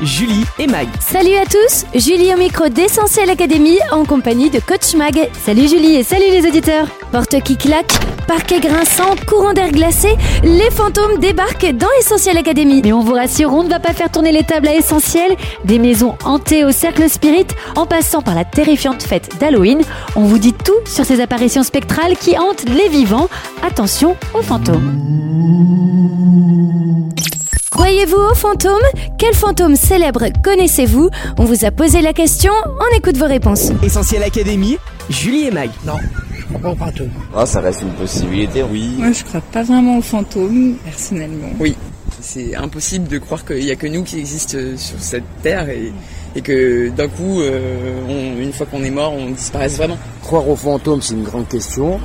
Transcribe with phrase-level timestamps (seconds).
[0.00, 0.86] Julie et Mag.
[1.00, 5.28] Salut à tous, Julie au micro d'Essentiel Academy en compagnie de Coach Mag.
[5.44, 6.86] Salut Julie et salut les auditeurs.
[7.10, 7.92] Porte qui claque,
[8.26, 12.82] parquet grinçant, courant d'air glacé, les fantômes débarquent dans Essentiel Academy.
[12.84, 15.36] Mais on vous rassure, on ne va pas faire tourner les tables à Essentiel.
[15.64, 19.82] Des maisons hantées au cercle spirit, en passant par la terrifiante fête d'Halloween,
[20.14, 23.28] on vous dit tout sur ces apparitions spectrales qui hantent les vivants.
[23.62, 25.85] Attention aux fantômes.
[27.76, 28.80] Croyez-vous aux fantômes
[29.18, 31.10] Quel fantôme célèbre connaissez-vous?
[31.38, 33.70] On vous a posé la question, on écoute vos réponses.
[33.82, 34.78] Essentiel Académie.
[35.10, 35.68] Julie et Mag.
[35.84, 35.92] Non,
[36.34, 37.10] je crois pas aux fantômes.
[37.36, 38.94] Ah, ça reste une possibilité, oui.
[38.96, 41.48] Moi, je crois pas vraiment aux fantômes, personnellement.
[41.60, 41.76] Oui,
[42.22, 45.92] c'est impossible de croire qu'il n'y a que nous qui existent sur cette terre et,
[46.34, 49.98] et que d'un coup, euh, on- une fois qu'on est mort, on disparaisse vraiment.
[50.22, 52.00] Croire aux fantômes, c'est une grande question.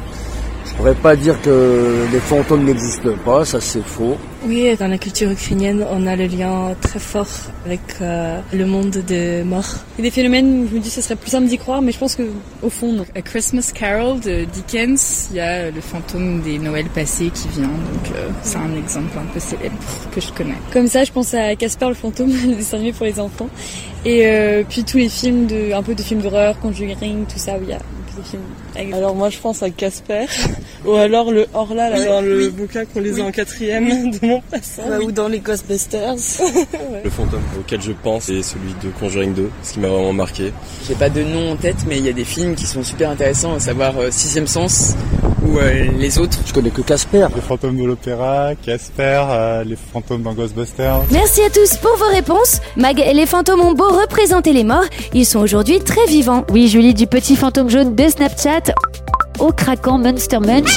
[0.66, 4.18] Je pourrais pas dire que les fantômes n'existent pas, ça c'est faux.
[4.44, 7.28] Oui, dans la culture ukrainienne, on a le lien très fort
[7.64, 9.76] avec euh, le monde des morts.
[9.98, 11.60] Il y a des phénomènes où je me dis que ce serait plus simple d'y
[11.60, 12.24] croire, mais je pense que
[12.64, 13.06] au fond, non.
[13.16, 17.68] A Christmas Carol de Dickens, il y a le fantôme des Noëls passés qui vient,
[17.68, 19.78] donc euh, c'est un exemple un peu célèbre
[20.12, 20.58] que je connais.
[20.74, 23.50] Comme ça, je pense à Casper le fantôme, le dessin animé pour les enfants.
[24.06, 27.58] Et euh, puis tous les films, de, un peu de films d'horreur, Conjuring, tout ça,
[27.60, 27.80] où il y a
[28.24, 28.42] films
[28.76, 30.26] avec Alors moi je pense à Casper
[30.86, 34.84] ou alors le Orla là, dans le bouquin qu'on lisait en quatrième de mon passant.
[35.04, 36.16] ou dans les Ghostbusters.
[37.04, 40.54] Le fantôme auquel je pense, c'est celui de Conjuring 2, ce qui m'a vraiment marqué.
[40.88, 43.10] J'ai pas de nom en tête, mais il y a des films qui sont super
[43.10, 44.96] intéressants, à savoir euh, Sixième Sens
[45.42, 46.40] ou euh, les autres.
[46.46, 47.28] Je connais que Casper.
[47.36, 51.02] Les fantômes de l'opéra, Casper, euh, les fantômes dans Ghostbusters.
[51.12, 52.62] Merci à tous pour vos réponses.
[52.78, 56.46] Mag et les fantômes ont beau représenter les morts, ils sont aujourd'hui très vivants.
[56.50, 58.74] Oui, Julie du petit fantôme jaune de Snapchat
[59.40, 60.70] au craquant Monster Munch.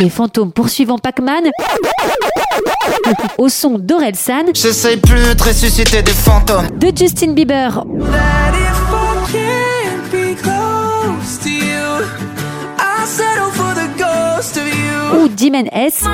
[0.00, 1.50] Les fantômes poursuivant Pac-Man
[3.38, 6.68] au son d'Orelsan J'essaye plus de ressusciter des fantômes.
[6.78, 7.84] de Justin Bieber
[15.12, 16.04] ou Dimen S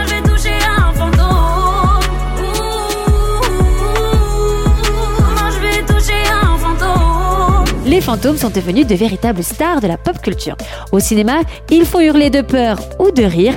[7.84, 10.57] Les fantômes sont devenus de véritables stars de la pop culture.
[10.91, 11.41] Au cinéma,
[11.71, 13.55] ils font hurler de peur ou de rire.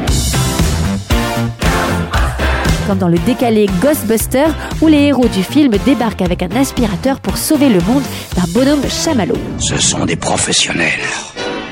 [2.90, 4.48] Comme dans le décalé Ghostbuster,
[4.82, 8.02] où les héros du film débarquent avec un aspirateur pour sauver le monde
[8.36, 9.38] d'un bonhomme chamallow.
[9.60, 11.00] Ce sont des professionnels.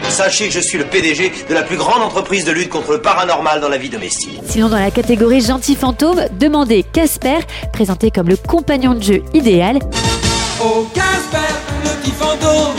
[0.10, 3.02] Sachez que je suis le PDG de la plus grande entreprise de lutte contre le
[3.02, 4.40] paranormal dans la vie domestique.
[4.46, 7.40] Sinon, dans la catégorie gentil fantôme, demandez Casper,
[7.74, 9.80] présenté comme le compagnon de jeu idéal.
[10.64, 11.52] Oh Casper,
[11.84, 12.76] le petit fantôme,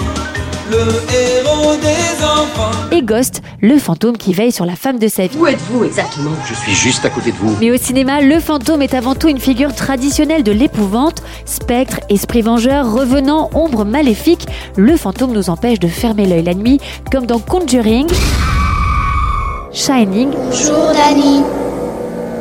[0.70, 0.78] le
[1.14, 2.70] héros des enfants.
[2.92, 5.36] et Ghost, le fantôme qui veille sur la femme de sa vie.
[5.38, 6.30] Où êtes-vous exactement?
[6.46, 7.56] Je suis juste à côté de vous.
[7.60, 11.22] Mais au cinéma, le fantôme est avant tout une figure traditionnelle de l'épouvante.
[11.46, 14.46] Spectre, esprit vengeur, revenant, ombre maléfique,
[14.76, 16.80] le fantôme nous empêche de fermer l'œil la nuit,
[17.10, 18.06] comme dans Conjuring,
[19.72, 21.42] Shining Bonjour Danny.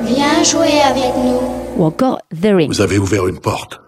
[0.03, 1.39] Viens jouer avec nous.
[1.77, 2.69] ou encore The Ring.
[2.69, 3.79] Vous avez ouvert une porte.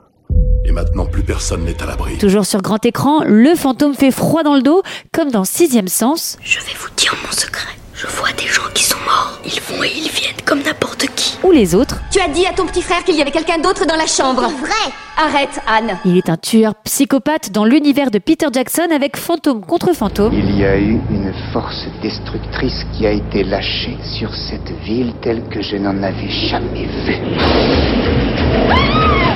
[0.69, 2.19] Et maintenant, plus personne n'est à l'abri.
[2.19, 6.37] Toujours sur grand écran, le fantôme fait froid dans le dos, comme dans Sixième Sens,
[6.43, 7.69] Je vais vous dire mon secret.
[7.95, 9.39] Je vois des gens qui sont morts.
[9.43, 11.37] Ils vont et ils viennent comme n'importe qui.
[11.43, 11.95] ou les autres.
[12.11, 14.43] Tu as dit à ton petit frère qu'il y avait quelqu'un d'autre dans la chambre.
[14.43, 14.93] Vrai.
[15.17, 15.97] Arrête, Anne.
[16.05, 20.33] Il est un tueur psychopathe dans l'univers de Peter Jackson avec fantôme contre fantôme.
[20.33, 25.43] Il y a eu une force destructrice qui a été lâchée sur cette ville telle
[25.49, 27.17] que je n'en avais jamais vue.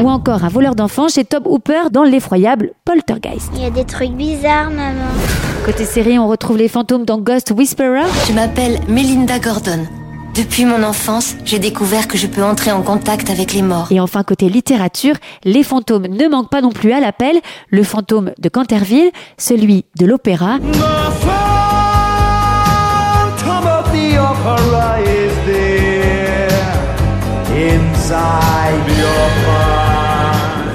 [0.04, 3.50] Ou encore un voleur d'enfants chez Top Hooper dans l'effroyable Poltergeist.
[3.56, 5.08] Il y a des trucs bizarres, maman.
[5.66, 9.88] Côté série, on retrouve les fantômes dans Ghost Whisperer, Je m'appelle Melinda Gordon.
[10.36, 13.88] Depuis mon enfance, j'ai découvert que je peux entrer en contact avec les morts.
[13.92, 15.16] Et enfin, côté littérature,
[15.46, 17.40] les fantômes ne manquent pas non plus à l'appel.
[17.70, 20.58] Le fantôme de Canterville, celui de l'opéra,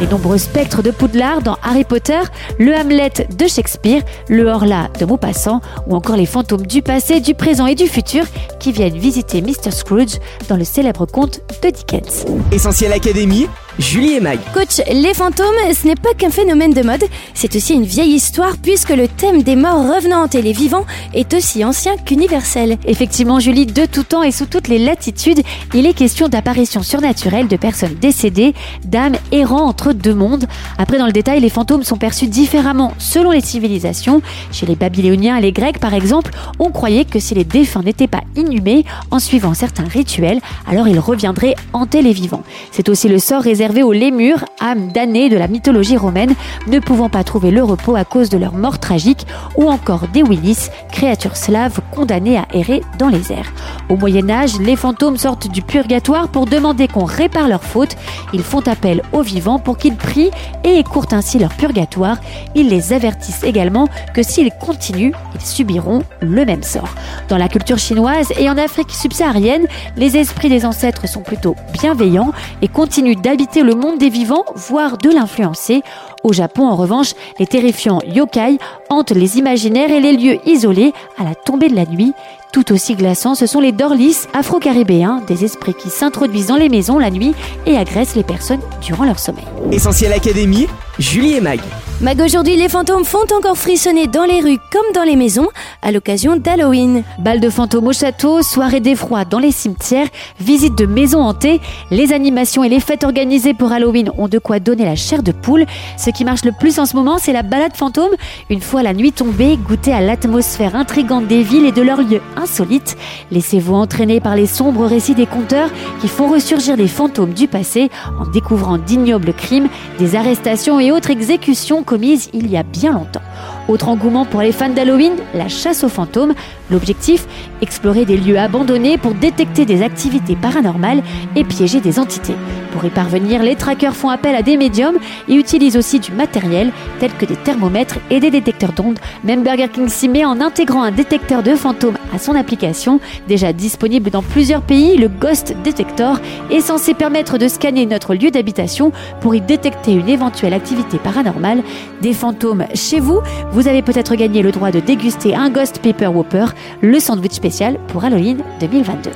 [0.00, 2.21] les nombreux spectres de Poudlard dans Harry Potter,
[2.59, 7.35] le Hamlet de Shakespeare, le Horla de Maupassant, ou encore les fantômes du passé, du
[7.35, 8.25] présent et du futur
[8.61, 9.71] qui viennent visiter Mr.
[9.71, 10.19] Scrooge
[10.49, 12.25] dans le célèbre conte de Dickens.
[12.53, 13.47] Essentiel Académie.
[13.79, 14.41] Julie et Mag.
[14.53, 18.57] Coach, les fantômes, ce n'est pas qu'un phénomène de mode, c'est aussi une vieille histoire
[18.61, 20.85] puisque le thème des morts revenantes et les vivants
[21.15, 22.77] est aussi ancien qu'universel.
[22.87, 25.43] Effectivement, Julie, de tout temps et sous toutes les latitudes,
[25.75, 28.53] il est question d'apparitions surnaturelles de personnes décédées,
[28.85, 30.47] d'âmes errant entre deux mondes.
[30.77, 34.23] Après, dans le détail, les fantômes sont perçus différemment selon les civilisations.
[34.51, 38.09] Chez les Babyloniens et les Grecs, par exemple, on croyait que si les défunts n'étaient
[38.09, 42.43] pas inhumés en suivant certains rituels, alors ils reviendraient hanter les vivants.
[42.73, 46.35] C'est aussi le sort réservé aux lémures, âmes damnées de la mythologie romaine,
[46.67, 49.26] ne pouvant pas trouver le repos à cause de leur mort tragique,
[49.56, 53.53] ou encore des Willis, créatures slaves condamnées à errer dans les airs.
[53.88, 57.97] Au Moyen Âge, les fantômes sortent du purgatoire pour demander qu'on répare leurs fautes.
[58.32, 60.31] Ils font appel aux vivants pour qu'ils prient
[60.65, 62.19] et écourtent ainsi leur purgatoire.
[62.55, 66.94] Ils les avertissent également que s'ils continuent, ils subiront le même sort.
[67.29, 69.67] Dans la culture chinoise et en Afrique subsaharienne,
[69.97, 72.32] les esprits des ancêtres sont plutôt bienveillants
[72.62, 75.82] et continuent d'habiter le monde des vivants, voire de l'influencer.
[76.25, 78.59] Au Japon, en revanche, les terrifiants yokai
[78.91, 82.12] hantent les imaginaires et les lieux isolés à la tombée de la nuit.
[82.53, 86.99] Tout aussi glaçants, ce sont les dorlis afro-caribéens, des esprits qui s'introduisent dans les maisons
[86.99, 87.35] la nuit
[87.67, 89.44] et agressent les personnes durant leur sommeil.
[89.70, 90.67] Essentiel Académie,
[90.99, 91.61] Julie et Mag.
[92.00, 95.49] Mag, aujourd'hui, les fantômes font encore frissonner dans les rues comme dans les maisons
[95.82, 97.03] à l'occasion d'Halloween.
[97.19, 100.06] Bal de fantômes au château, soirée d'effroi dans les cimetières,
[100.38, 101.61] visite de maisons hantées,
[101.91, 105.32] les animations et les fêtes organisées pour Halloween ont de quoi donner la chair de
[105.32, 105.67] poule.
[106.08, 108.12] Ce qui marche le plus en ce moment, c'est la balade fantôme.
[108.49, 112.22] Une fois la nuit tombée, goûter à l'atmosphère intrigante des villes et de leurs lieux
[112.34, 112.96] insolites.
[113.31, 115.69] Laissez-vous entraîner par les sombres récits des conteurs
[116.00, 119.69] qui font ressurgir les fantômes du passé en découvrant d'ignobles crimes,
[119.99, 123.20] des arrestations et autres exécutions commises il y a bien longtemps.
[123.69, 126.32] Autre engouement pour les fans d'Halloween, la chasse aux fantômes.
[126.70, 127.26] L'objectif,
[127.61, 131.03] explorer des lieux abandonnés pour détecter des activités paranormales
[131.37, 132.35] et piéger des entités.
[132.73, 134.99] Pour y parvenir, les trackers font appel à des médiums
[135.29, 138.99] et utilisent aussi du matériel tel que des thermomètres et des détecteurs d'ondes.
[139.25, 143.00] Même Burger King s'y met en intégrant un détecteur de fantômes à son application.
[143.26, 146.20] Déjà disponible dans plusieurs pays, le Ghost Detector
[146.50, 151.62] est censé permettre de scanner notre lieu d'habitation pour y détecter une éventuelle activité paranormale.
[152.00, 153.20] Des fantômes chez vous,
[153.53, 156.46] vous avez peut-être gagné le droit de déguster un Ghost Pepper Whopper,
[156.81, 159.10] le sandwich spécial pour Halloween 2022.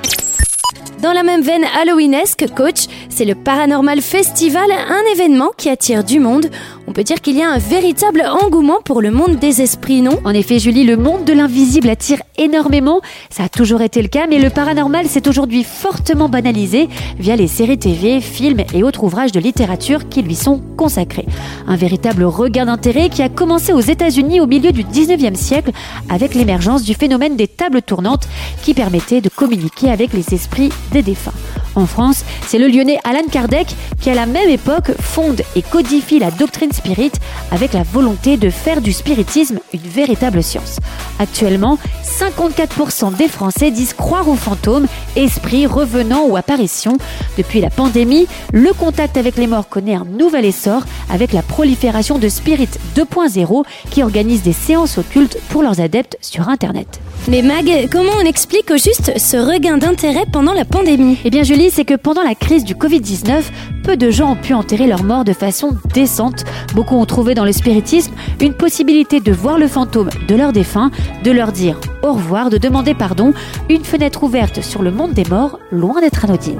[1.02, 6.20] Dans la même veine halloweenesque, coach, c'est le Paranormal Festival, un événement qui attire du
[6.20, 6.46] monde.
[6.88, 10.18] On peut dire qu'il y a un véritable engouement pour le monde des esprits, non?
[10.24, 13.00] En effet, Julie, le monde de l'invisible attire énormément.
[13.30, 16.88] Ça a toujours été le cas, mais le paranormal s'est aujourd'hui fortement banalisé
[17.18, 21.26] via les séries TV, films et autres ouvrages de littérature qui lui sont consacrés.
[21.68, 25.70] Un véritable regain d'intérêt qui a commencé aux États-Unis au milieu du 19e siècle
[26.08, 28.28] avec l'émergence du phénomène des tables tournantes
[28.62, 31.32] qui permettaient de communiquer avec les esprits des défunts.
[31.74, 36.18] En France, c'est le lyonnais Alan Kardec qui, à la même époque, fonde et codifie
[36.18, 37.12] la doctrine spirit
[37.50, 40.78] avec la volonté de faire du spiritisme une véritable science.
[41.18, 44.86] Actuellement, 54% des Français disent croire aux fantômes,
[45.16, 46.98] esprits, revenants ou apparitions.
[47.38, 52.18] Depuis la pandémie, le contact avec les morts connaît un nouvel essor avec la prolifération
[52.18, 57.00] de Spirit 2.0 qui organise des séances occultes pour leurs adeptes sur Internet.
[57.28, 61.18] Mais Mag, comment on explique au juste ce regain d'intérêt pendant la pandémie?
[61.24, 63.42] Eh bien Julie, c'est que pendant la crise du Covid-19,
[63.84, 66.44] peu de gens ont pu enterrer leurs morts de façon décente.
[66.74, 70.90] Beaucoup ont trouvé dans le spiritisme une possibilité de voir le fantôme de leurs défunts,
[71.22, 73.32] de leur dire au revoir, de demander pardon,
[73.70, 76.58] une fenêtre ouverte sur le monde des morts, loin d'être anodine.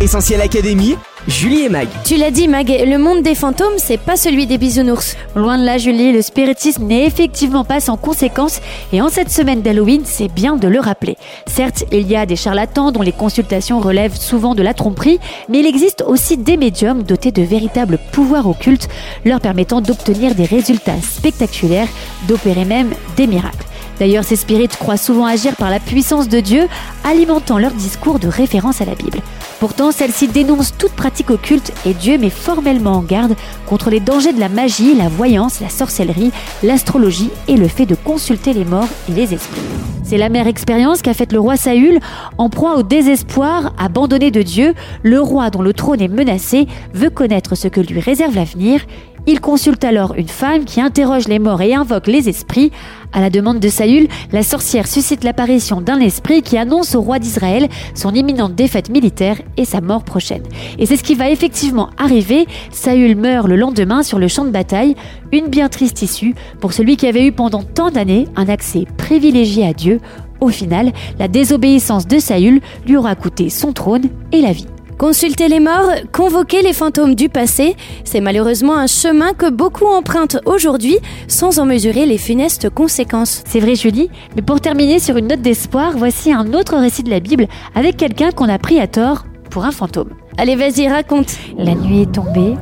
[0.00, 0.96] Essentiel Académie,
[1.28, 1.86] Julie et Mag.
[2.04, 5.16] Tu l'as dit Mag, le monde des fantômes, c'est pas celui des bisounours.
[5.36, 8.60] Loin de là Julie, le spiritisme n'est effectivement pas sans conséquences
[8.92, 11.16] et en cette semaine d'Halloween, c'est bien de le rappeler.
[11.46, 15.60] Certes, il y a des charlatans dont les consultations relèvent souvent de la tromperie, mais
[15.60, 18.88] il existe aussi des médiums dotés de véritables pouvoirs occultes,
[19.24, 21.88] leur permettant d'obtenir des résultats spectaculaires,
[22.26, 23.66] d'opérer même des miracles.
[24.00, 26.66] D'ailleurs, ces spirites croient souvent agir par la puissance de Dieu,
[27.04, 29.20] alimentant leur discours de référence à la Bible.
[29.62, 34.32] Pourtant, celle-ci dénonce toute pratique occulte et Dieu met formellement en garde contre les dangers
[34.32, 36.32] de la magie, la voyance, la sorcellerie,
[36.64, 39.60] l'astrologie et le fait de consulter les morts et les esprits.
[40.02, 42.00] C'est la mère expérience qu'a faite le roi Saül
[42.38, 44.74] en proie au désespoir, abandonné de Dieu.
[45.04, 48.80] Le roi dont le trône est menacé veut connaître ce que lui réserve l'avenir.
[49.26, 52.72] Il consulte alors une femme qui interroge les morts et invoque les esprits.
[53.12, 57.20] À la demande de Saül, la sorcière suscite l'apparition d'un esprit qui annonce au roi
[57.20, 60.42] d'Israël son imminente défaite militaire et sa mort prochaine.
[60.78, 62.46] Et c'est ce qui va effectivement arriver.
[62.72, 64.96] Saül meurt le lendemain sur le champ de bataille,
[65.30, 69.64] une bien triste issue pour celui qui avait eu pendant tant d'années un accès privilégié
[69.64, 70.00] à Dieu.
[70.40, 74.66] Au final, la désobéissance de Saül lui aura coûté son trône et la vie.
[74.98, 80.38] Consulter les morts, convoquer les fantômes du passé, c'est malheureusement un chemin que beaucoup empruntent
[80.46, 83.42] aujourd'hui sans en mesurer les funestes conséquences.
[83.46, 87.10] C'est vrai Julie, mais pour terminer sur une note d'espoir, voici un autre récit de
[87.10, 90.10] la Bible avec quelqu'un qu'on a pris à tort pour un fantôme.
[90.38, 91.36] Allez vas-y, raconte.
[91.58, 92.54] La nuit est tombée,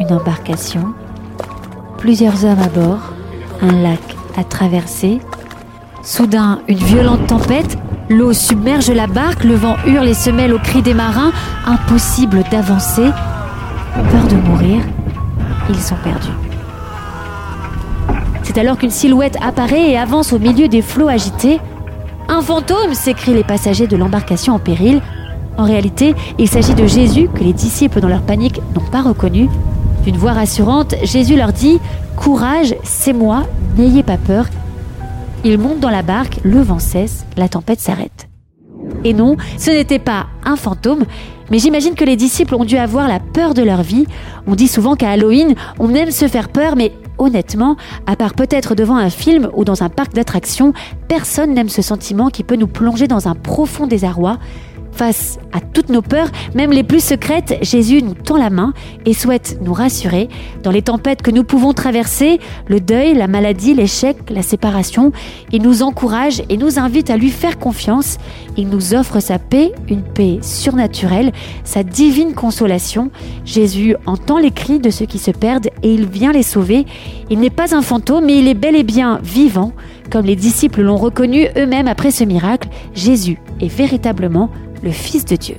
[0.00, 0.92] une embarcation,
[1.98, 3.14] plusieurs hommes à bord,
[3.62, 4.00] un lac
[4.36, 5.18] à traverser.
[6.02, 7.78] Soudain, une violente tempête,
[8.12, 11.32] l'eau submerge la barque, le vent hurle et se mêle aux cris des marins,
[11.66, 13.10] impossible d'avancer.
[14.10, 14.82] Peur de mourir,
[15.68, 16.28] ils sont perdus.
[18.42, 21.60] C'est alors qu'une silhouette apparaît et avance au milieu des flots agités.
[22.28, 25.00] Un fantôme s'écrient les passagers de l'embarcation en péril.
[25.56, 29.48] En réalité, il s'agit de Jésus que les disciples, dans leur panique, n'ont pas reconnu.
[30.04, 31.78] D'une voix rassurante, Jésus leur dit
[32.16, 33.44] Courage, c'est moi,
[33.76, 34.46] n'ayez pas peur.
[35.44, 38.28] Ils montent dans la barque, le vent cesse, la tempête s'arrête.
[39.02, 41.04] Et non, ce n'était pas un fantôme,
[41.50, 44.06] mais j'imagine que les disciples ont dû avoir la peur de leur vie.
[44.46, 48.76] On dit souvent qu'à Halloween, on aime se faire peur, mais honnêtement, à part peut-être
[48.76, 50.72] devant un film ou dans un parc d'attractions,
[51.08, 54.38] personne n'aime ce sentiment qui peut nous plonger dans un profond désarroi.
[54.92, 58.74] Face à toutes nos peurs, même les plus secrètes, Jésus nous tend la main
[59.06, 60.28] et souhaite nous rassurer.
[60.62, 65.12] Dans les tempêtes que nous pouvons traverser, le deuil, la maladie, l'échec, la séparation,
[65.50, 68.18] il nous encourage et nous invite à lui faire confiance.
[68.56, 71.32] Il nous offre sa paix, une paix surnaturelle,
[71.64, 73.10] sa divine consolation.
[73.46, 76.84] Jésus entend les cris de ceux qui se perdent et il vient les sauver.
[77.30, 79.72] Il n'est pas un fantôme, mais il est bel et bien vivant.
[80.10, 84.50] Comme les disciples l'ont reconnu eux-mêmes après ce miracle, Jésus est véritablement
[84.82, 85.56] le Fils de Dieu.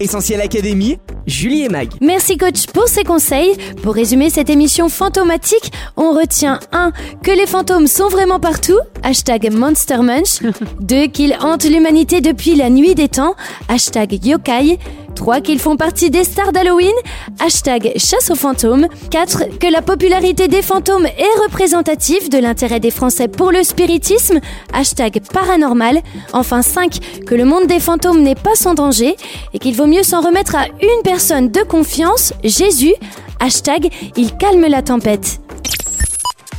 [0.00, 1.88] Essentiel Académie, Julie et Mag.
[2.00, 3.56] Merci coach pour ces conseils.
[3.82, 6.92] Pour résumer cette émission fantomatique, on retient 1.
[7.22, 8.78] Que les fantômes sont vraiment partout.
[9.04, 10.40] Hashtag Monster Munch.
[10.80, 11.06] 2.
[11.06, 13.36] Qu'ils hantent l'humanité depuis la nuit des temps.
[13.68, 14.78] Hashtag Yokai.
[15.14, 15.40] 3.
[15.40, 16.94] Qu'ils font partie des stars d'Halloween.
[17.40, 18.88] Hashtag chasse aux fantômes.
[19.10, 19.58] 4.
[19.58, 24.40] Que la popularité des fantômes est représentative de l'intérêt des Français pour le spiritisme.
[24.72, 26.00] Hashtag paranormal.
[26.32, 27.24] Enfin 5.
[27.26, 29.16] Que le monde des fantômes n'est pas sans danger
[29.52, 32.94] et qu'il vaut mieux s'en remettre à une personne de confiance, Jésus.
[33.40, 35.40] Hashtag il calme la tempête.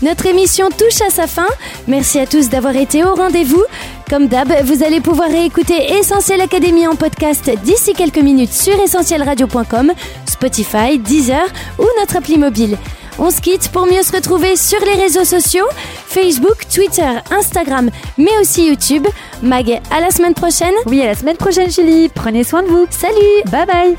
[0.01, 1.47] Notre émission touche à sa fin.
[1.88, 3.63] Merci à tous d'avoir été au rendez-vous.
[4.09, 9.93] Comme d'hab, vous allez pouvoir réécouter Essentiel Académie en podcast d'ici quelques minutes sur essentielradio.com,
[10.27, 11.45] Spotify, Deezer
[11.79, 12.77] ou notre appli mobile.
[13.17, 15.65] On se quitte pour mieux se retrouver sur les réseaux sociaux,
[16.05, 19.07] Facebook, Twitter, Instagram, mais aussi YouTube.
[19.41, 20.74] Mag, à la semaine prochaine.
[20.85, 22.09] Oui, à la semaine prochaine, Julie.
[22.09, 22.85] Prenez soin de vous.
[22.89, 23.43] Salut.
[23.51, 23.95] Bye bye.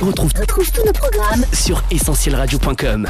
[0.00, 3.08] On retrouve, tous nos programmes sur essentielradio.com.